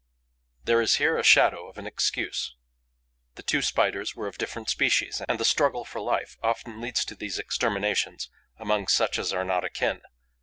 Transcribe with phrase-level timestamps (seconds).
[0.63, 2.55] There is here a shadow of an excuse.
[3.35, 7.15] The two Spiders were of different species; and the struggle for life often leads to
[7.15, 8.27] these exterminations
[8.57, 10.01] among such as are not akin.